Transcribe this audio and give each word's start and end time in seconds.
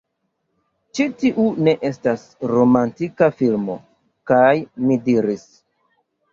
Ĉi 0.97 1.05
tiu 1.23 1.45
ne 1.67 1.75
estas 1.91 2.25
romantika 2.53 3.29
filmo! 3.43 3.79
kaj 4.33 4.51
mi 4.89 5.01
diris: 5.07 5.49